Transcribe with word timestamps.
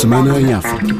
Semana 0.00 0.40
em 0.40 0.50
África. 0.54 0.94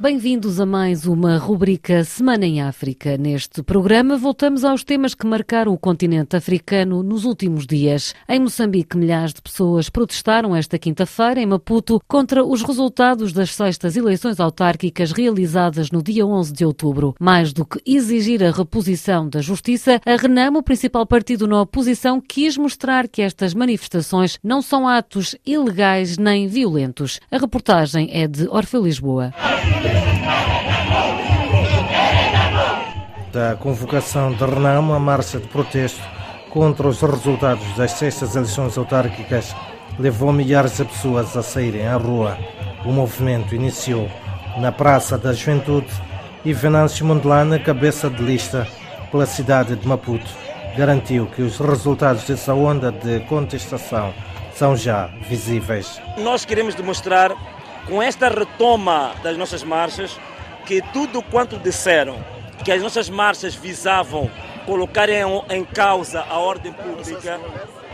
Bem-vindos 0.00 0.60
a 0.60 0.64
mais 0.64 1.06
uma 1.06 1.38
rubrica 1.38 2.04
Semana 2.04 2.46
em 2.46 2.62
África. 2.62 3.18
Neste 3.18 3.64
programa 3.64 4.16
voltamos 4.16 4.62
aos 4.62 4.84
temas 4.84 5.12
que 5.12 5.26
marcaram 5.26 5.72
o 5.72 5.78
continente 5.78 6.36
africano 6.36 7.02
nos 7.02 7.24
últimos 7.24 7.66
dias. 7.66 8.14
Em 8.28 8.38
Moçambique, 8.38 8.96
milhares 8.96 9.34
de 9.34 9.42
pessoas 9.42 9.90
protestaram 9.90 10.54
esta 10.54 10.78
quinta-feira 10.78 11.40
em 11.40 11.46
Maputo 11.46 12.00
contra 12.06 12.44
os 12.44 12.62
resultados 12.62 13.32
das 13.32 13.52
sextas 13.52 13.96
eleições 13.96 14.38
autárquicas 14.38 15.10
realizadas 15.10 15.90
no 15.90 16.00
dia 16.00 16.24
11 16.24 16.52
de 16.52 16.64
outubro. 16.64 17.16
Mais 17.18 17.52
do 17.52 17.64
que 17.64 17.80
exigir 17.84 18.44
a 18.44 18.52
reposição 18.52 19.28
da 19.28 19.40
justiça, 19.40 20.00
a 20.06 20.14
Renamo, 20.14 20.60
o 20.60 20.62
principal 20.62 21.06
partido 21.06 21.48
na 21.48 21.60
oposição, 21.60 22.20
quis 22.20 22.56
mostrar 22.56 23.08
que 23.08 23.20
estas 23.20 23.52
manifestações 23.52 24.38
não 24.44 24.62
são 24.62 24.86
atos 24.86 25.34
ilegais 25.44 26.16
nem 26.16 26.46
violentos. 26.46 27.18
A 27.32 27.36
reportagem 27.36 28.10
é 28.12 28.28
de 28.28 28.46
Orfeu 28.46 28.84
Lisboa. 28.84 29.34
Da 33.32 33.56
convocação 33.56 34.32
de 34.32 34.42
Renamo, 34.42 34.94
a 34.94 34.98
marcha 34.98 35.38
de 35.38 35.46
protesto 35.48 36.00
contra 36.48 36.88
os 36.88 37.02
resultados 37.02 37.76
das 37.76 37.92
sextas 37.92 38.34
eleições 38.34 38.78
autárquicas 38.78 39.54
levou 39.98 40.32
milhares 40.32 40.78
de 40.78 40.84
pessoas 40.86 41.36
a 41.36 41.42
saírem 41.42 41.86
à 41.86 41.96
rua. 41.96 42.38
O 42.86 42.88
movimento 42.90 43.54
iniciou 43.54 44.10
na 44.56 44.72
Praça 44.72 45.18
da 45.18 45.34
Juventude 45.34 45.88
e 46.42 46.54
Venâncio 46.54 47.04
Mondelana, 47.04 47.58
cabeça 47.58 48.08
de 48.08 48.22
lista 48.22 48.66
pela 49.10 49.26
cidade 49.26 49.76
de 49.76 49.86
Maputo, 49.86 50.30
garantiu 50.74 51.26
que 51.26 51.42
os 51.42 51.58
resultados 51.58 52.24
dessa 52.24 52.54
onda 52.54 52.90
de 52.90 53.20
contestação 53.20 54.14
são 54.54 54.74
já 54.74 55.10
visíveis. 55.28 56.00
Nós 56.16 56.46
queremos 56.46 56.74
demonstrar 56.74 57.34
com 57.86 58.02
esta 58.02 58.28
retoma 58.28 59.12
das 59.22 59.36
nossas 59.36 59.62
marchas 59.62 60.18
que 60.64 60.80
tudo 60.92 61.22
quanto 61.22 61.58
disseram 61.58 62.37
que 62.64 62.72
as 62.72 62.82
nossas 62.82 63.08
marchas 63.08 63.54
visavam 63.54 64.30
colocar 64.66 65.08
em, 65.08 65.22
em 65.50 65.64
causa 65.64 66.20
a 66.28 66.38
ordem 66.38 66.72
pública 66.72 67.40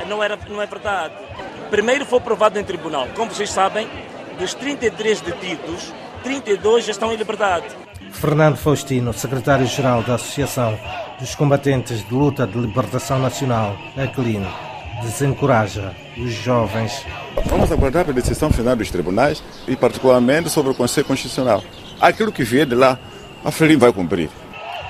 não, 0.09 0.23
era, 0.23 0.39
não 0.49 0.61
é 0.61 0.67
verdade. 0.67 1.15
Primeiro 1.71 2.05
foi 2.05 2.21
provado 2.21 2.59
em 2.59 2.65
tribunal. 2.65 3.07
Como 3.15 3.33
vocês 3.33 3.51
sabem, 3.51 3.89
dos 4.39 4.55
33 4.55 5.21
detidos, 5.21 5.93
32 6.23 6.85
já 6.85 6.93
estão 6.93 7.13
em 7.13 7.17
liberdade. 7.17 7.67
Fernando 8.13 8.57
Faustino, 8.57 9.13
secretário-geral 9.13 10.03
da 10.03 10.15
Associação 10.15 10.79
dos 11.19 11.35
Combatentes 11.35 12.07
de 12.07 12.15
Luta 12.15 12.47
de 12.47 12.59
Libertação 12.59 13.19
Nacional, 13.19 13.77
ACLIN, 13.97 14.47
desencoraja 15.03 15.95
os 16.17 16.33
jovens. 16.33 17.05
Vamos 17.47 17.71
aguardar 17.71 18.09
a 18.09 18.13
decisão 18.13 18.51
final 18.51 18.77
dos 18.77 18.91
tribunais 18.91 19.43
e, 19.67 19.77
particularmente, 19.77 20.49
sobre 20.49 20.73
o 20.73 20.75
Conselho 20.75 21.07
Constitucional. 21.07 21.63
Aquilo 22.01 22.33
que 22.33 22.45
vier 22.45 22.67
de 22.67 22.75
lá, 22.75 22.99
a 23.45 23.51
FRELIM 23.51 23.77
vai 23.77 23.93
cumprir. 23.93 24.31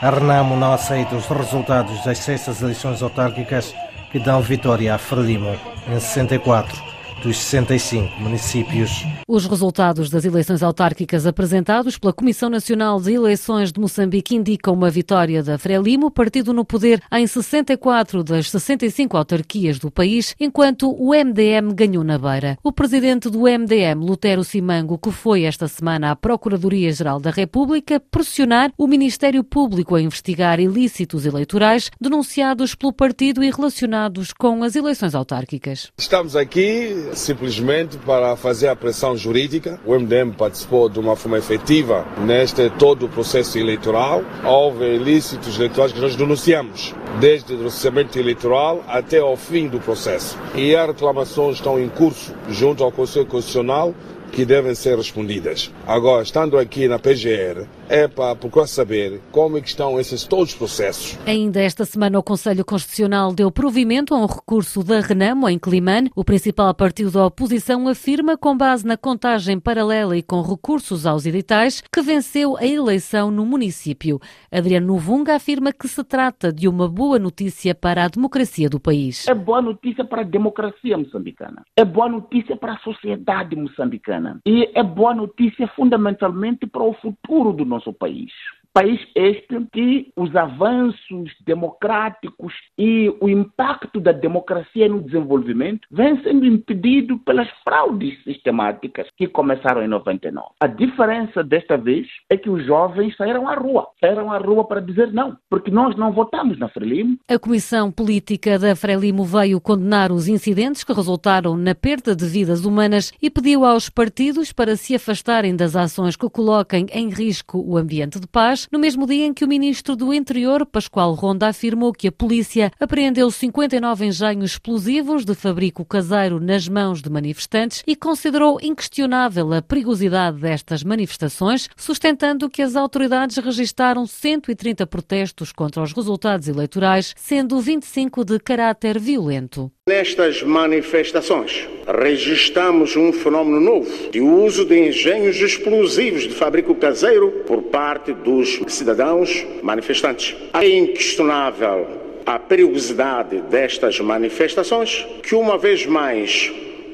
A 0.04 0.10
Renamo 0.10 0.54
não 0.54 0.74
aceita 0.74 1.16
os 1.16 1.24
resultados 1.28 2.04
das 2.04 2.18
sextas 2.18 2.60
eleições 2.60 3.02
autárquicas 3.02 3.74
que 4.12 4.18
dão 4.18 4.42
vitória 4.42 4.94
à 4.94 4.98
Frelimo 4.98 5.56
em 5.88 5.98
64 5.98 6.93
dos 7.24 7.38
65 7.38 8.20
municípios. 8.20 9.02
Os 9.26 9.46
resultados 9.46 10.10
das 10.10 10.26
eleições 10.26 10.62
autárquicas 10.62 11.26
apresentados 11.26 11.96
pela 11.96 12.12
Comissão 12.12 12.50
Nacional 12.50 13.00
de 13.00 13.14
Eleições 13.14 13.72
de 13.72 13.80
Moçambique 13.80 14.36
indicam 14.36 14.74
uma 14.74 14.90
vitória 14.90 15.42
da 15.42 15.56
Frelimo, 15.56 16.10
partido 16.10 16.52
no 16.52 16.66
poder 16.66 17.02
em 17.10 17.26
64 17.26 18.22
das 18.22 18.50
65 18.50 19.16
autarquias 19.16 19.78
do 19.78 19.90
país, 19.90 20.34
enquanto 20.38 20.90
o 20.90 21.14
MDM 21.14 21.72
ganhou 21.74 22.04
na 22.04 22.18
beira. 22.18 22.58
O 22.62 22.70
presidente 22.70 23.30
do 23.30 23.40
MDM, 23.40 24.04
Lutero 24.04 24.44
Simango, 24.44 24.98
que 24.98 25.10
foi 25.10 25.44
esta 25.44 25.66
semana 25.66 26.10
à 26.10 26.16
Procuradoria-Geral 26.16 27.18
da 27.18 27.30
República 27.30 27.98
pressionar 27.98 28.70
o 28.76 28.86
Ministério 28.86 29.42
Público 29.42 29.94
a 29.94 30.02
investigar 30.02 30.60
ilícitos 30.60 31.24
eleitorais 31.24 31.90
denunciados 31.98 32.74
pelo 32.74 32.92
partido 32.92 33.42
e 33.42 33.50
relacionados 33.50 34.30
com 34.30 34.62
as 34.62 34.76
eleições 34.76 35.14
autárquicas. 35.14 35.90
Estamos 35.96 36.36
aqui 36.36 37.13
simplesmente 37.14 37.96
para 37.98 38.36
fazer 38.36 38.68
a 38.68 38.76
pressão 38.76 39.16
jurídica. 39.16 39.78
O 39.84 39.94
MDM 39.94 40.32
participou 40.32 40.88
de 40.88 40.98
uma 40.98 41.16
forma 41.16 41.38
efetiva 41.38 42.06
neste 42.24 42.68
todo 42.70 43.06
o 43.06 43.08
processo 43.08 43.58
eleitoral. 43.58 44.22
Houve 44.44 44.84
ilícitos 44.94 45.56
eleitorais 45.56 45.92
que 45.92 46.00
nós 46.00 46.16
denunciamos, 46.16 46.94
desde 47.20 47.54
o 47.54 47.58
processamento 47.58 48.18
eleitoral 48.18 48.84
até 48.88 49.18
ao 49.18 49.36
fim 49.36 49.68
do 49.68 49.80
processo. 49.80 50.38
E 50.54 50.74
as 50.74 50.86
reclamações 50.86 51.56
estão 51.56 51.80
em 51.80 51.88
curso 51.88 52.34
junto 52.48 52.84
ao 52.84 52.92
Conselho 52.92 53.26
Constitucional 53.26 53.94
que 54.34 54.44
devem 54.44 54.74
ser 54.74 54.96
respondidas. 54.96 55.70
Agora, 55.86 56.22
estando 56.22 56.58
aqui 56.58 56.88
na 56.88 56.98
PGR, 56.98 57.66
é 57.88 58.08
para 58.08 58.34
procurar 58.34 58.66
saber 58.66 59.20
como 59.30 59.58
é 59.58 59.60
que 59.60 59.68
estão 59.68 59.98
esses 60.00 60.24
todos 60.24 60.52
os 60.52 60.54
processos. 60.54 61.18
Ainda 61.26 61.60
esta 61.60 61.84
semana 61.84 62.18
o 62.18 62.22
Conselho 62.22 62.64
Constitucional 62.64 63.32
deu 63.32 63.50
provimento 63.50 64.14
a 64.14 64.18
um 64.18 64.26
recurso 64.26 64.82
da 64.82 65.00
Renamo 65.00 65.48
em 65.48 65.58
Climane. 65.58 66.10
O 66.16 66.24
principal 66.24 66.74
partido 66.74 67.10
da 67.10 67.26
oposição 67.26 67.88
afirma, 67.88 68.36
com 68.36 68.56
base 68.56 68.86
na 68.86 68.96
contagem 68.96 69.60
paralela 69.60 70.16
e 70.16 70.22
com 70.22 70.40
recursos 70.42 71.06
aos 71.06 71.26
editais, 71.26 71.82
que 71.92 72.02
venceu 72.02 72.56
a 72.56 72.66
eleição 72.66 73.30
no 73.30 73.44
município. 73.44 74.18
Adriano 74.50 74.86
Novunga 74.88 75.36
afirma 75.36 75.72
que 75.72 75.88
se 75.88 76.02
trata 76.04 76.52
de 76.52 76.68
uma 76.68 76.88
boa 76.88 77.18
notícia 77.18 77.74
para 77.74 78.04
a 78.04 78.08
democracia 78.08 78.68
do 78.68 78.80
país. 78.80 79.26
É 79.28 79.34
boa 79.34 79.60
notícia 79.60 80.04
para 80.04 80.22
a 80.22 80.24
democracia 80.24 80.96
moçambicana. 80.96 81.64
É 81.76 81.84
boa 81.84 82.08
notícia 82.08 82.56
para 82.56 82.74
a 82.74 82.78
sociedade 82.78 83.56
moçambicana. 83.56 84.40
E 84.46 84.70
é 84.74 84.82
boa 84.82 85.14
notícia 85.14 85.68
fundamentalmente 85.76 86.66
para 86.66 86.82
o 86.82 86.94
futuro 86.94 87.52
do 87.52 87.64
nosso 87.64 87.73
país. 87.92 88.32
País 88.74 89.00
este 89.14 89.64
que 89.72 90.10
os 90.16 90.34
avanços 90.34 91.30
democráticos 91.46 92.52
e 92.76 93.08
o 93.20 93.28
impacto 93.28 94.00
da 94.00 94.10
democracia 94.10 94.88
no 94.88 95.00
desenvolvimento 95.00 95.86
vem 95.92 96.20
sendo 96.24 96.44
impedido 96.44 97.16
pelas 97.20 97.48
fraudes 97.62 98.20
sistemáticas 98.24 99.06
que 99.16 99.28
começaram 99.28 99.80
em 99.80 99.86
99. 99.86 100.48
A 100.60 100.66
diferença 100.66 101.44
desta 101.44 101.76
vez 101.76 102.08
é 102.28 102.36
que 102.36 102.50
os 102.50 102.66
jovens 102.66 103.16
saíram 103.16 103.48
à 103.48 103.54
rua. 103.54 103.86
Saíram 104.00 104.32
à 104.32 104.38
rua 104.38 104.64
para 104.64 104.80
dizer 104.80 105.12
não, 105.12 105.36
porque 105.48 105.70
nós 105.70 105.94
não 105.96 106.10
votamos 106.10 106.58
na 106.58 106.68
Frelimo. 106.68 107.16
A 107.28 107.38
Comissão 107.38 107.92
Política 107.92 108.58
da 108.58 108.74
Frelimo 108.74 109.24
veio 109.24 109.60
condenar 109.60 110.10
os 110.10 110.26
incidentes 110.26 110.82
que 110.82 110.92
resultaram 110.92 111.56
na 111.56 111.76
perda 111.76 112.16
de 112.16 112.26
vidas 112.26 112.64
humanas 112.64 113.12
e 113.22 113.30
pediu 113.30 113.64
aos 113.64 113.88
partidos 113.88 114.52
para 114.52 114.74
se 114.74 114.96
afastarem 114.96 115.54
das 115.54 115.76
ações 115.76 116.16
que 116.16 116.28
coloquem 116.28 116.86
em 116.92 117.08
risco 117.08 117.62
o 117.64 117.76
ambiente 117.76 118.18
de 118.18 118.26
paz 118.26 118.63
no 118.70 118.78
mesmo 118.78 119.06
dia 119.06 119.26
em 119.26 119.34
que 119.34 119.44
o 119.44 119.48
ministro 119.48 119.96
do 119.96 120.12
Interior, 120.12 120.64
Pascoal 120.66 121.14
Ronda, 121.14 121.48
afirmou 121.48 121.92
que 121.92 122.08
a 122.08 122.12
polícia 122.12 122.70
apreendeu 122.78 123.30
59 123.30 124.06
engenhos 124.06 124.52
explosivos 124.52 125.24
de 125.24 125.34
fabrico 125.34 125.84
caseiro 125.84 126.40
nas 126.40 126.68
mãos 126.68 127.02
de 127.02 127.10
manifestantes 127.10 127.82
e 127.86 127.96
considerou 127.96 128.58
inquestionável 128.62 129.52
a 129.52 129.62
perigosidade 129.62 130.38
destas 130.38 130.82
manifestações, 130.82 131.68
sustentando 131.76 132.50
que 132.50 132.62
as 132.62 132.76
autoridades 132.76 133.36
registaram 133.36 134.06
130 134.06 134.86
protestos 134.86 135.52
contra 135.52 135.82
os 135.82 135.92
resultados 135.92 136.48
eleitorais, 136.48 137.14
sendo 137.16 137.60
25 137.60 138.24
de 138.24 138.38
caráter 138.38 138.98
violento. 138.98 139.70
Nestas 139.86 140.42
manifestações, 140.42 141.68
registramos 141.86 142.96
um 142.96 143.12
fenômeno 143.12 143.60
novo 143.60 144.10
de 144.10 144.18
uso 144.18 144.64
de 144.64 144.78
engenhos 144.88 145.36
explosivos 145.36 146.22
de 146.22 146.30
fabrico 146.30 146.74
caseiro 146.74 147.42
por 147.46 147.64
parte 147.64 148.10
dos 148.14 148.62
cidadãos 148.66 149.46
manifestantes. 149.62 150.34
É 150.54 150.66
inquestionável 150.66 151.86
a 152.24 152.38
perigosidade 152.38 153.42
destas 153.42 154.00
manifestações, 154.00 155.06
que 155.22 155.34
uma 155.34 155.58
vez 155.58 155.84
mais 155.84 156.50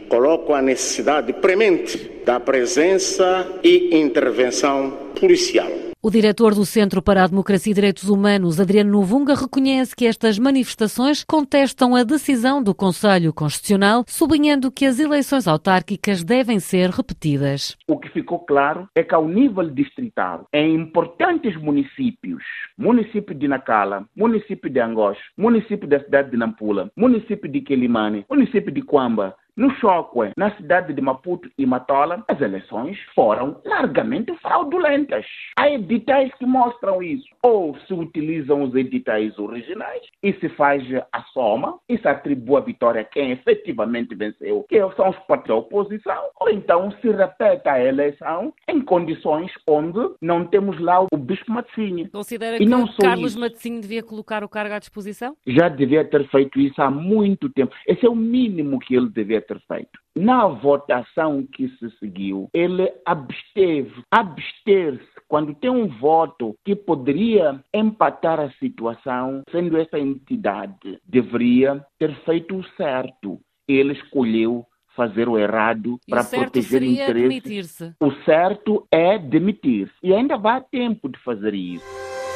colocam 0.09 0.53
a 0.53 0.61
necessidade 0.61 1.33
premente 1.35 2.11
da 2.27 2.41
presença 2.41 3.47
e 3.63 3.97
intervenção 3.97 4.99
policial. 5.15 5.90
O 6.03 6.11
diretor 6.11 6.55
do 6.55 6.65
Centro 6.65 7.03
para 7.03 7.23
a 7.23 7.27
Democracia 7.27 7.73
e 7.73 7.75
Direitos 7.75 8.09
Humanos, 8.09 8.59
Adriano 8.59 8.91
Novunga, 8.91 9.35
reconhece 9.35 9.95
que 9.95 10.07
estas 10.07 10.39
manifestações 10.39 11.23
contestam 11.23 11.95
a 11.95 12.03
decisão 12.03 12.63
do 12.63 12.75
Conselho 12.75 13.35
Constitucional, 13.35 14.03
sublinhando 14.09 14.73
que 14.73 14.87
as 14.87 14.99
eleições 14.99 15.47
autárquicas 15.47 16.25
devem 16.25 16.59
ser 16.59 16.89
repetidas. 16.89 17.77
O 17.87 17.99
que 17.99 18.09
ficou 18.09 18.39
claro 18.39 18.89
é 18.95 19.03
que, 19.03 19.15
ao 19.15 19.29
nível 19.29 19.69
distrital, 19.69 20.47
em 20.55 20.75
importantes 20.75 21.55
municípios, 21.57 22.43
município 22.79 23.35
de 23.35 23.47
Nacala, 23.47 24.07
município 24.17 24.71
de 24.71 24.81
Angós, 24.81 25.19
município 25.37 25.87
da 25.87 26.03
cidade 26.03 26.31
de 26.31 26.39
Nampula, 26.39 26.91
município 26.97 27.47
de 27.47 27.61
Quelimane, 27.61 28.25
município 28.27 28.73
de 28.73 28.81
Quamba, 28.81 29.37
No 29.61 29.71
Chocwe, 29.75 30.31
na 30.39 30.57
cidade 30.57 30.95
de 30.95 31.03
Maputo 31.03 31.51
e 31.59 31.67
Matola, 31.67 32.25
as 32.27 32.41
eleições 32.41 32.99
foram 33.15 33.61
largamente 33.63 34.35
fraudulentas. 34.39 35.27
Há 35.59 35.69
editais 35.69 36.33
que 36.39 36.47
mostram 36.47 37.03
isso. 37.03 37.29
Ou 37.43 37.77
se 37.81 37.93
utilizam 37.93 38.63
os 38.63 38.75
editais 38.75 39.39
originais 39.39 40.01
e 40.23 40.33
se 40.33 40.49
faz 40.49 40.83
a 41.13 41.23
soma 41.35 41.79
e 41.91 41.99
se 41.99 42.09
atribui 42.09 42.57
a 42.57 42.61
vitória 42.61 43.03
a 43.03 43.05
quem 43.05 43.33
efetivamente 43.33 44.15
venceu, 44.15 44.65
que 44.67 44.79
são 44.97 45.11
os 45.11 45.19
partidos 45.27 45.49
da 45.49 45.57
oposição, 45.57 46.23
ou 46.41 46.49
então 46.49 46.91
se 47.03 47.11
repete 47.11 47.69
a 47.69 47.85
eleição 47.85 48.55
em 48.67 48.81
condições 48.81 49.53
onde 49.69 50.15
não 50.23 50.47
temos 50.47 50.81
lá 50.81 51.03
o 51.03 51.17
Bispo 51.19 51.53
Matzinha. 51.53 52.09
Considera 52.11 52.57
e 52.57 52.67
que 52.67 53.03
Carlos 53.03 53.37
Matzinho 53.37 53.83
devia 53.83 54.03
colocar 54.03 54.43
o 54.43 54.49
cargo 54.49 54.73
à 54.73 54.79
disposição? 54.79 55.37
Já 55.47 55.69
devia 55.69 56.03
ter 56.03 56.27
feito 56.31 56.59
isso 56.59 56.81
há 56.81 56.91
muito 56.91 57.51
tempo. 57.51 57.75
Esse 57.87 58.07
é 58.07 58.09
o 58.09 58.17
mínimo 58.17 58.79
que 58.79 58.95
ele 58.95 59.11
devia 59.11 59.43
ter 59.50 59.50
feito. 59.67 59.99
Na 60.15 60.47
votação 60.47 61.47
que 61.51 61.69
se 61.79 61.91
seguiu, 61.99 62.49
ele 62.53 62.93
absteve, 63.07 64.03
abster-se 64.11 65.09
quando 65.29 65.55
tem 65.55 65.71
um 65.71 65.87
voto 65.87 66.55
que 66.65 66.75
poderia 66.75 67.63
empatar 67.73 68.41
a 68.41 68.51
situação, 68.53 69.43
sendo 69.51 69.79
essa 69.79 69.99
entidade, 69.99 70.99
deveria 71.05 71.85
ter 71.99 72.15
feito 72.25 72.57
o 72.57 72.65
certo. 72.77 73.41
Ele 73.69 73.93
escolheu 73.93 74.67
fazer 74.97 75.29
o 75.29 75.39
errado 75.39 75.99
e 76.07 76.11
para 76.11 76.25
proteger 76.25 76.83
interesses. 76.83 77.81
O 78.01 78.11
certo 78.25 78.87
é 78.91 79.19
demitir-se. 79.19 79.95
E 80.03 80.13
ainda 80.13 80.37
vai 80.37 80.63
tempo 80.71 81.09
de 81.09 81.19
fazer 81.21 81.55
isso. 81.55 81.85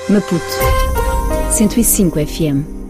Maputo 0.09 0.45
105 1.51 2.27
FM 2.27 2.84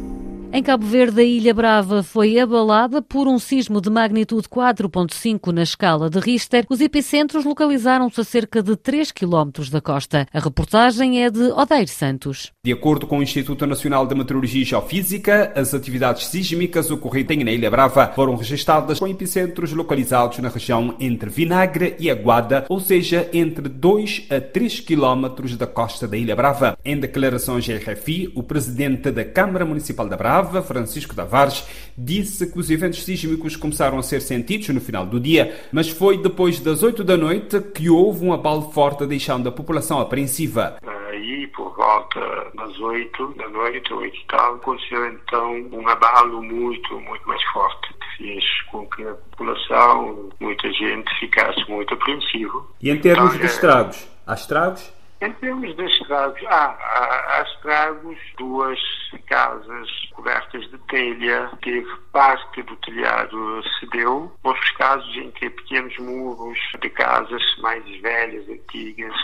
em 0.57 0.63
Cabo 0.63 0.87
Verde, 0.87 1.21
a 1.21 1.25
Ilha 1.25 1.53
Brava 1.53 2.01
foi 2.05 2.39
abalada 2.39 3.03
por 3.03 3.27
um 3.27 3.41
sismo 3.41 3.81
de 3.81 3.91
magnitude 3.91 4.49
4.5 4.49 5.51
na 5.53 5.65
escala 5.65 6.09
de 6.09 6.21
Richter. 6.21 6.65
Os 6.71 6.81
epicentros 6.81 7.45
localizaram-se 7.45 8.21
a 8.21 8.25
cerca 8.25 8.63
de 8.63 8.77
3 8.77 9.11
km 9.11 9.69
da 9.69 9.81
costa. 9.81 10.29
A 10.33 10.39
reportagem 10.39 11.25
é 11.25 11.29
de 11.29 11.51
Odeir 11.51 11.89
Santos. 11.89 12.53
De 12.65 12.73
acordo 12.73 13.05
com 13.05 13.19
o 13.19 13.23
Instituto 13.25 13.67
Nacional 13.67 14.07
de 14.07 14.15
Meteorologia 14.15 14.63
e 14.63 14.65
Geofísica, 14.65 15.53
as 15.57 15.75
atividades 15.75 16.29
sísmicas 16.29 16.89
ocorrentes 16.89 17.45
na 17.45 17.51
Ilha 17.51 17.69
Brava 17.69 18.13
foram 18.15 18.37
registradas 18.37 19.01
com 19.01 19.09
epicentros 19.09 19.73
localizados 19.73 20.39
na 20.39 20.51
região 20.51 20.95
entre 21.01 21.31
Vinagre 21.31 21.97
e 21.99 22.09
Aguada, 22.09 22.65
ou 22.69 22.79
seja, 22.79 23.29
entre 23.33 23.69
2 23.69 24.29
a 24.31 24.41
3 24.41 24.79
km 24.79 25.57
da 25.59 25.67
costa 25.67 26.07
da 26.07 26.17
Ilha 26.17 26.37
Brava. 26.37 26.79
Em 26.85 26.97
declarações 26.97 27.69
à 27.69 27.75
RFI, 27.75 28.31
o 28.37 28.43
presidente 28.45 29.11
da 29.11 29.25
Câmara 29.25 29.65
Municipal 29.65 30.09
da 30.09 30.17
Brava, 30.17 30.44
Francisco 30.63 31.15
Tavares, 31.15 31.67
disse 31.97 32.51
que 32.51 32.59
os 32.59 32.71
eventos 32.71 33.05
sísmicos 33.05 33.57
começaram 33.57 33.99
a 33.99 34.03
ser 34.03 34.21
sentidos 34.21 34.69
no 34.69 34.81
final 34.81 35.07
do 35.07 35.21
dia, 35.21 35.67
mas 35.73 35.89
foi 35.89 36.19
depois 36.19 36.61
das 36.61 36.83
8 36.83 37.05
da 37.05 37.17
noite 37.17 37.61
que 37.61 37.89
houve 37.89 38.25
um 38.25 38.33
abalo 38.33 38.71
forte, 38.73 39.07
deixando 39.07 39.49
a 39.49 39.53
população 39.53 40.01
apreensiva. 40.01 40.77
Aí, 41.11 41.47
por 41.49 41.75
volta 41.77 42.21
das 42.55 42.79
8 42.79 43.35
da 43.37 43.49
noite, 43.49 43.93
8 43.93 44.17
e 44.17 44.27
tal, 44.27 44.55
aconteceu 44.55 45.07
então 45.07 45.53
um 45.73 45.89
abalo 45.89 46.43
muito, 46.43 47.01
muito 47.01 47.27
mais 47.29 47.43
forte, 47.53 47.95
que 47.95 48.17
fez 48.19 48.45
com 48.71 48.87
que 48.89 49.03
a 49.03 49.15
população, 49.15 50.31
muita 50.41 50.71
gente, 50.73 51.11
ficasse 51.21 51.69
muito 51.69 51.95
apreensiva. 51.95 52.65
E 52.83 52.91
em 52.91 52.99
termos 52.99 53.35
então, 53.35 53.41
de 53.41 53.47
estragos? 53.47 54.09
Há 54.27 54.35
estragos? 54.35 54.93
Em 55.25 55.33
termos 55.33 55.75
de 55.75 55.87
estragos, 55.87 56.39
há, 56.49 56.67
há, 56.67 57.39
há 57.39 57.43
estragos, 57.43 58.19
duas 58.37 58.79
casas 59.27 59.89
cobertas 60.13 60.71
de 60.71 60.77
telha, 60.89 61.51
teve 61.63 61.87
parte 62.13 62.63
do 62.63 62.77
telhado 62.77 63.63
cedeu, 63.81 64.31
outros 64.43 64.71
casos 64.73 65.17
em 65.17 65.31
que 65.31 65.49
pequenos 65.49 65.97
muros 65.99 66.59
de 66.79 66.91
casas 66.91 67.43
mais 67.63 67.83
velhas, 68.03 68.47
antigas, 68.51 69.15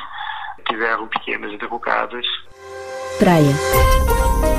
tiveram 0.70 1.06
pequenas 1.08 1.58
derrocadas. 1.58 2.26
Praia 3.18 3.52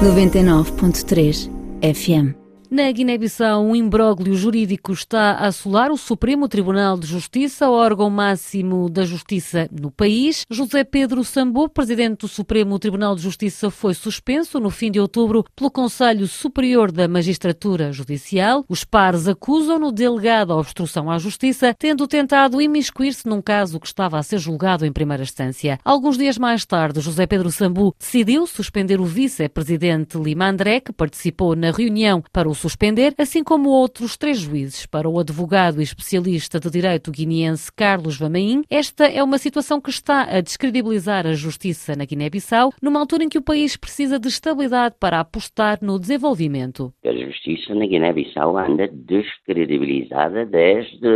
99.3 0.04 1.50
FM 1.82 2.41
na 2.72 2.90
Guiné-Bissau, 2.90 3.66
um 3.66 3.76
imbróglio 3.76 4.34
jurídico 4.34 4.94
está 4.94 5.32
a 5.32 5.48
assolar 5.48 5.92
o 5.92 5.98
Supremo 5.98 6.48
Tribunal 6.48 6.98
de 6.98 7.06
Justiça, 7.06 7.70
órgão 7.70 8.10
máximo 8.10 8.90
da 8.90 9.04
justiça 9.04 9.68
no 9.70 9.92
país. 9.92 10.46
José 10.50 10.86
Pedro 10.86 11.22
Sambo, 11.26 11.68
presidente 11.68 12.22
do 12.22 12.30
Supremo 12.30 12.80
Tribunal 12.80 13.14
de 13.14 13.24
Justiça, 13.24 13.70
foi 13.70 13.94
suspenso 13.94 14.58
no 14.58 14.70
fim 14.70 14.90
de 14.90 15.02
outubro 15.02 15.44
pelo 15.54 15.70
Conselho 15.70 16.26
Superior 16.30 16.94
da 16.94 17.10
Magistratura 17.10 17.92
Judicial. 17.92 18.64
Os 18.70 18.86
pares 18.86 19.28
acusam-no 19.28 19.92
delegado 19.92 20.54
à 20.54 20.56
obstrução 20.56 21.12
à 21.12 21.18
justiça, 21.18 21.76
tendo 21.78 22.08
tentado 22.08 22.62
imiscuir-se 22.62 23.28
num 23.28 23.42
caso 23.42 23.82
que 23.82 23.88
estava 23.88 24.18
a 24.18 24.24
ser 24.24 24.38
julgado 24.38 24.86
em 24.86 24.94
primeira 24.94 25.24
instância. 25.24 25.78
Alguns 25.84 26.18
dias 26.18 26.38
mais 26.38 26.66
tarde, 26.66 27.02
José 27.02 27.28
Pedro 27.28 27.52
Sambu 27.52 27.94
decidiu 28.00 28.48
suspender 28.48 29.02
o 29.02 29.06
vice-presidente 29.06 30.18
Lima 30.18 30.48
André, 30.48 30.80
que 30.80 30.94
participou 30.94 31.54
na 31.54 31.70
reunião 31.72 32.24
para 32.32 32.48
o 32.48 32.61
suspender, 32.62 33.16
assim 33.18 33.44
como 33.44 33.70
outros 33.70 34.16
três 34.16 34.38
juízes. 34.38 34.86
Para 34.86 35.10
o 35.10 35.20
advogado 35.20 35.80
e 35.80 35.84
especialista 35.84 36.60
de 36.60 36.70
direito 36.70 37.12
guineense 37.12 37.72
Carlos 37.74 38.18
Vamaim, 38.18 38.62
esta 38.70 39.06
é 39.06 39.24
uma 39.24 39.40
situação 39.40 39.82
que 39.82 39.90
está 39.90 40.24
a 40.24 40.42
descredibilizar 40.42 41.26
a 41.26 41.34
justiça 41.34 41.96
na 41.96 42.06
Guiné-Bissau, 42.06 42.72
numa 42.80 43.00
altura 43.00 43.24
em 43.24 43.30
que 43.30 43.40
o 43.40 43.42
país 43.42 43.76
precisa 43.76 44.20
de 44.20 44.28
estabilidade 44.28 44.96
para 45.00 45.20
apostar 45.20 45.80
no 45.82 46.00
desenvolvimento. 46.00 46.94
A 47.04 47.12
justiça 47.12 47.74
na 47.74 47.88
Guiné-Bissau 47.88 48.56
anda 48.56 48.88
descredibilizada 48.88 50.46
desde 50.46 51.08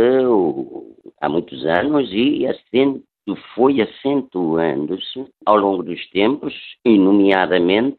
há 1.20 1.28
muitos 1.28 1.64
anos 1.64 2.10
e 2.12 2.44
assim 2.46 3.02
foi 3.54 3.80
acentuando-se 3.80 5.26
ao 5.44 5.56
longo 5.56 5.82
dos 5.82 6.08
tempos, 6.10 6.54
e 6.84 6.96
nomeadamente 6.98 7.98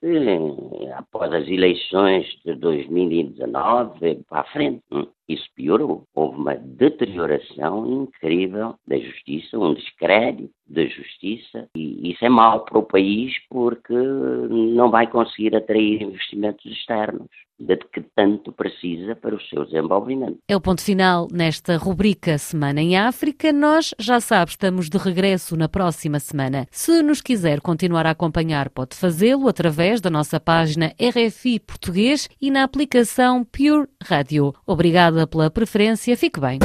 após 0.95 1.33
as 1.33 1.47
eleições 1.47 2.25
de 2.45 2.55
2019 2.55 4.23
para 4.29 4.41
a 4.41 4.43
frente. 4.45 4.81
Hum, 4.91 5.07
isso 5.27 5.45
piorou. 5.55 6.03
Houve 6.15 6.37
uma 6.37 6.55
deterioração 6.55 8.03
incrível 8.03 8.75
da 8.87 8.97
justiça, 8.97 9.59
um 9.59 9.73
descrédito 9.73 10.53
da 10.65 10.85
justiça, 10.85 11.67
e 11.75 12.11
isso 12.11 12.23
é 12.23 12.29
mau 12.29 12.63
para 12.63 12.77
o 12.77 12.83
país 12.83 13.33
porque 13.49 13.93
não 13.93 14.89
vai 14.89 15.07
conseguir 15.07 15.55
atrair 15.55 16.01
investimentos 16.01 16.65
externos 16.65 17.27
de 17.59 17.77
que 17.77 18.01
tanto 18.15 18.51
precisa 18.51 19.15
para 19.15 19.35
o 19.35 19.41
seu 19.41 19.65
desenvolvimento. 19.65 20.37
É 20.47 20.55
o 20.55 20.61
ponto 20.61 20.81
final 20.81 21.27
nesta 21.31 21.77
rubrica 21.77 22.37
Semana 22.37 22.81
em 22.81 22.97
África. 22.97 23.51
Nós, 23.51 23.93
já 23.97 24.19
sabe, 24.19 24.51
estamos 24.51 24.89
de 24.89 24.97
regresso 24.97 25.57
na 25.57 25.67
próxima 25.67 26.19
semana. 26.19 26.67
Se 26.71 27.01
nos 27.01 27.21
quiser 27.21 27.59
continuar 27.61 28.05
a 28.05 28.11
acompanhar, 28.11 28.69
pode 28.69 28.95
fazê-lo 28.95 29.47
através 29.47 29.99
da 29.99 30.09
nossa 30.09 30.39
página 30.39 30.93
RFI 30.99 31.59
Português 31.59 32.29
e 32.41 32.51
na 32.51 32.63
aplicação 32.63 33.43
Pure 33.43 33.87
Radio. 34.03 34.53
Obrigada 34.65 35.25
pela 35.25 35.49
preferência. 35.49 36.15
Fique 36.15 36.39
bem. 36.39 36.59